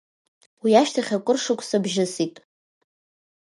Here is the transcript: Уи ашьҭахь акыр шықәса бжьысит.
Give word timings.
Уи 0.63 0.71
ашьҭахь 0.81 1.11
акыр 1.17 1.37
шықәса 1.43 1.77
бжьысит. 1.83 2.35